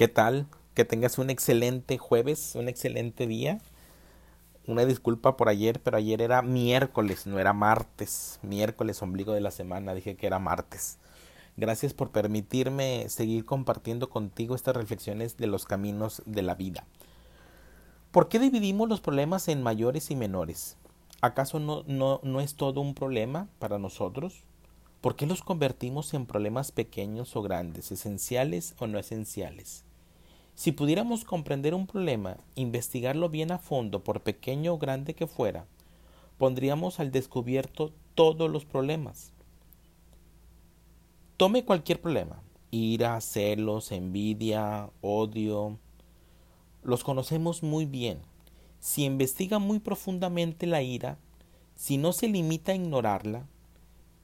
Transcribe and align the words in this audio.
¿Qué 0.00 0.08
tal? 0.08 0.46
Que 0.72 0.86
tengas 0.86 1.18
un 1.18 1.28
excelente 1.28 1.98
jueves, 1.98 2.54
un 2.54 2.70
excelente 2.70 3.26
día. 3.26 3.58
Una 4.66 4.86
disculpa 4.86 5.36
por 5.36 5.50
ayer, 5.50 5.78
pero 5.82 5.98
ayer 5.98 6.22
era 6.22 6.40
miércoles, 6.40 7.26
no 7.26 7.38
era 7.38 7.52
martes. 7.52 8.40
Miércoles, 8.40 9.02
ombligo 9.02 9.34
de 9.34 9.42
la 9.42 9.50
semana, 9.50 9.92
dije 9.92 10.16
que 10.16 10.26
era 10.26 10.38
martes. 10.38 10.96
Gracias 11.58 11.92
por 11.92 12.12
permitirme 12.12 13.10
seguir 13.10 13.44
compartiendo 13.44 14.08
contigo 14.08 14.54
estas 14.54 14.74
reflexiones 14.74 15.36
de 15.36 15.48
los 15.48 15.66
caminos 15.66 16.22
de 16.24 16.40
la 16.40 16.54
vida. 16.54 16.86
¿Por 18.10 18.30
qué 18.30 18.38
dividimos 18.38 18.88
los 18.88 19.02
problemas 19.02 19.48
en 19.48 19.62
mayores 19.62 20.10
y 20.10 20.16
menores? 20.16 20.78
¿Acaso 21.20 21.60
no, 21.60 21.84
no, 21.86 22.20
no 22.22 22.40
es 22.40 22.54
todo 22.54 22.80
un 22.80 22.94
problema 22.94 23.48
para 23.58 23.78
nosotros? 23.78 24.44
¿Por 25.02 25.14
qué 25.14 25.26
los 25.26 25.42
convertimos 25.42 26.14
en 26.14 26.24
problemas 26.24 26.72
pequeños 26.72 27.36
o 27.36 27.42
grandes, 27.42 27.92
esenciales 27.92 28.74
o 28.78 28.86
no 28.86 28.98
esenciales? 28.98 29.84
Si 30.60 30.72
pudiéramos 30.72 31.24
comprender 31.24 31.74
un 31.74 31.86
problema, 31.86 32.36
investigarlo 32.54 33.30
bien 33.30 33.50
a 33.50 33.58
fondo, 33.58 34.04
por 34.04 34.20
pequeño 34.20 34.74
o 34.74 34.78
grande 34.78 35.14
que 35.14 35.26
fuera, 35.26 35.64
pondríamos 36.36 37.00
al 37.00 37.10
descubierto 37.10 37.94
todos 38.14 38.50
los 38.50 38.66
problemas. 38.66 39.32
Tome 41.38 41.64
cualquier 41.64 42.02
problema, 42.02 42.42
ira, 42.70 43.18
celos, 43.22 43.90
envidia, 43.90 44.90
odio, 45.00 45.78
los 46.82 47.04
conocemos 47.04 47.62
muy 47.62 47.86
bien. 47.86 48.18
Si 48.80 49.04
investiga 49.04 49.58
muy 49.58 49.78
profundamente 49.78 50.66
la 50.66 50.82
ira, 50.82 51.16
si 51.74 51.96
no 51.96 52.12
se 52.12 52.28
limita 52.28 52.72
a 52.72 52.74
ignorarla, 52.74 53.46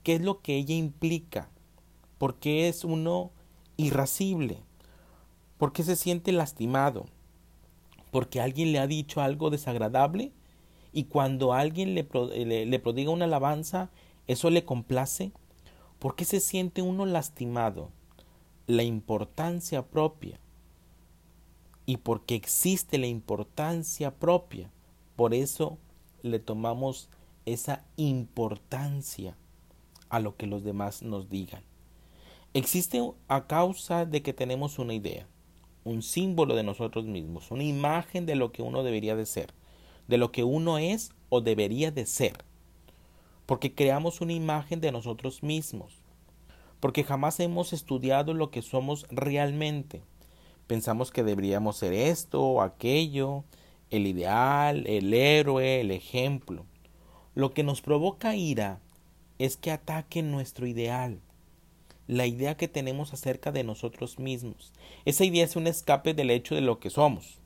qué 0.03 0.17
es 0.17 0.21
lo 0.21 0.43
que 0.43 0.57
ella 0.57 0.75
implica, 0.75 1.49
por 2.19 2.35
qué 2.35 2.69
es 2.69 2.85
uno 2.85 3.31
irascible, 3.79 4.59
por 5.59 5.73
qué 5.73 5.83
se 5.83 5.97
siente 5.97 6.33
lastimado, 6.33 7.07
porque 8.11 8.41
alguien 8.41 8.73
le 8.73 8.79
ha 8.79 8.87
dicho 8.87 9.21
algo 9.21 9.51
desagradable 9.51 10.33
y 10.93 11.05
cuando 11.05 11.53
alguien 11.53 11.95
le, 11.95 12.07
le, 12.67 12.79
prodiga 12.79 13.11
una 13.11 13.27
alabanza, 13.27 13.91
eso 14.27 14.51
le 14.51 14.65
complace, 14.65 15.33
por 15.99 16.15
qué 16.17 16.25
se 16.25 16.41
siente 16.41 16.83
uno 16.83 17.05
lastimado, 17.07 17.91
la 18.67 18.83
importancia 18.83 19.85
propia. 19.87 20.41
Y 21.85 21.99
porque 21.99 22.35
existe 22.35 22.99
la 22.99 23.07
importancia 23.07 24.15
propia, 24.15 24.71
por 25.15 25.35
eso 25.35 25.79
le 26.23 26.39
tomamos 26.39 27.09
esa 27.45 27.85
importancia 27.97 29.37
a 30.09 30.21
lo 30.21 30.37
que 30.37 30.47
los 30.47 30.65
demás 30.65 31.03
nos 31.03 31.29
digan. 31.29 31.63
Existe 32.55 33.03
a 33.29 33.47
causa 33.47 34.07
de 34.07 34.23
que 34.23 34.33
tenemos 34.33 34.79
una 34.79 34.95
idea, 34.95 35.27
un 35.87 36.03
símbolo 36.03 36.57
de 36.57 36.65
nosotros 36.65 37.05
mismos, 37.05 37.53
una 37.53 37.63
imagen 37.63 38.27
de 38.27 38.35
lo 38.35 38.51
que 38.51 38.61
uno 38.61 38.83
debería 38.83 39.15
de 39.15 39.25
ser, 39.25 39.55
de 40.09 40.19
lo 40.19 40.33
que 40.33 40.43
uno 40.43 40.79
es 40.79 41.13
o 41.29 41.41
debería 41.41 41.93
de 41.93 42.07
ser, 42.07 42.39
porque 43.47 43.73
creamos 43.73 44.21
una 44.21 44.33
imagen 44.33 44.81
de 44.81 44.91
nosotros 44.91 45.45
mismos, 45.45 46.03
porque 46.81 47.05
jamás 47.05 47.39
hemos 47.39 47.73
estudiado 47.73 48.35
lo 48.35 48.51
que 48.51 48.63
somos 48.63 49.07
realmente. 49.11 50.03
Pensamos 50.67 51.13
que 51.13 51.23
deberíamos 51.23 51.77
ser 51.77 51.93
esto 51.93 52.43
o 52.43 52.63
aquello, 52.63 53.45
el 53.91 54.09
ideal, 54.09 54.89
el 54.89 55.15
héroe, 55.15 55.81
el 55.81 55.93
ejemplo. 55.93 56.67
Lo 57.37 57.53
que 57.53 57.63
nos 57.63 57.81
provoca 57.81 58.35
ira 58.35 58.81
es 59.39 59.57
que 59.57 59.71
ataquen 59.71 60.33
nuestro 60.33 60.67
ideal, 60.67 61.21
la 62.07 62.27
idea 62.27 62.57
que 62.57 62.69
tenemos 62.69 63.13
acerca 63.13 63.53
de 63.53 63.65
nosotros 63.65 64.19
mismos. 64.19 64.73
Esa 65.05 65.25
idea 65.25 65.45
es 65.45 65.57
un 65.57 65.67
escape 65.67 66.15
del 66.15 66.31
hecho 66.31 66.55
de 66.55 66.61
lo 66.61 66.79
que 66.79 66.91
somos. 66.91 67.39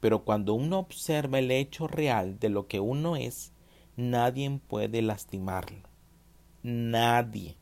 Pero 0.00 0.24
cuando 0.24 0.54
uno 0.54 0.78
observa 0.78 1.38
el 1.38 1.50
hecho 1.50 1.86
real 1.86 2.38
de 2.38 2.48
lo 2.48 2.66
que 2.66 2.80
uno 2.80 3.16
es, 3.16 3.52
nadie 3.96 4.60
puede 4.66 5.02
lastimarlo. 5.02 5.88
Nadie. 6.62 7.56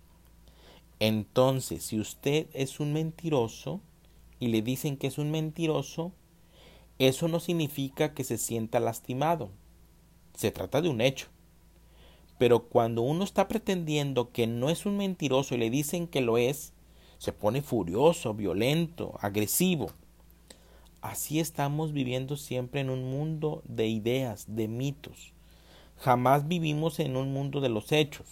Entonces, 1.00 1.84
si 1.84 2.00
usted 2.00 2.46
es 2.52 2.80
un 2.80 2.92
mentiroso 2.92 3.80
y 4.40 4.48
le 4.48 4.62
dicen 4.62 4.96
que 4.96 5.06
es 5.06 5.18
un 5.18 5.30
mentiroso, 5.30 6.12
eso 6.98 7.28
no 7.28 7.38
significa 7.38 8.14
que 8.14 8.24
se 8.24 8.38
sienta 8.38 8.80
lastimado. 8.80 9.50
Se 10.34 10.50
trata 10.50 10.80
de 10.80 10.88
un 10.88 11.00
hecho. 11.00 11.28
Pero 12.38 12.68
cuando 12.68 13.02
uno 13.02 13.24
está 13.24 13.48
pretendiendo 13.48 14.30
que 14.30 14.46
no 14.46 14.70
es 14.70 14.86
un 14.86 14.96
mentiroso 14.96 15.54
y 15.54 15.58
le 15.58 15.70
dicen 15.70 16.06
que 16.06 16.20
lo 16.20 16.38
es, 16.38 16.72
se 17.18 17.32
pone 17.32 17.62
furioso, 17.62 18.32
violento, 18.32 19.18
agresivo. 19.20 19.90
Así 21.00 21.40
estamos 21.40 21.92
viviendo 21.92 22.36
siempre 22.36 22.80
en 22.80 22.90
un 22.90 23.10
mundo 23.10 23.62
de 23.66 23.88
ideas, 23.88 24.46
de 24.48 24.68
mitos. 24.68 25.32
Jamás 25.96 26.46
vivimos 26.46 27.00
en 27.00 27.16
un 27.16 27.32
mundo 27.32 27.60
de 27.60 27.68
los 27.68 27.90
hechos. 27.90 28.26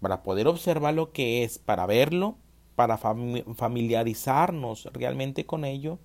Para 0.00 0.22
poder 0.22 0.46
observar 0.46 0.94
lo 0.94 1.12
que 1.12 1.44
es, 1.44 1.58
para 1.58 1.86
verlo, 1.86 2.36
para 2.74 2.98
familiarizarnos 2.98 4.84
realmente 4.92 5.46
con 5.46 5.64
ello, 5.64 5.98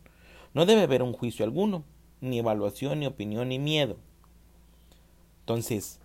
no 0.53 0.65
debe 0.65 0.83
haber 0.83 1.03
un 1.03 1.13
juicio 1.13 1.45
alguno, 1.45 1.83
ni 2.21 2.39
evaluación, 2.39 2.99
ni 2.99 3.05
opinión, 3.05 3.49
ni 3.49 3.59
miedo. 3.59 3.97
Entonces, 5.41 5.99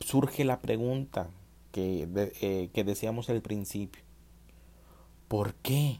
surge 0.00 0.44
la 0.44 0.60
pregunta 0.60 1.30
que, 1.72 2.08
eh, 2.40 2.70
que 2.72 2.84
decíamos 2.84 3.28
al 3.30 3.42
principio. 3.42 4.02
¿Por 5.28 5.54
qué 5.54 5.98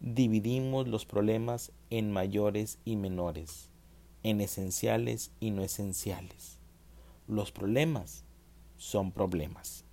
dividimos 0.00 0.86
los 0.86 1.06
problemas 1.06 1.72
en 1.90 2.12
mayores 2.12 2.78
y 2.84 2.96
menores, 2.96 3.70
en 4.22 4.40
esenciales 4.40 5.32
y 5.40 5.50
no 5.50 5.62
esenciales? 5.62 6.58
Los 7.26 7.52
problemas 7.52 8.24
son 8.76 9.12
problemas. 9.12 9.84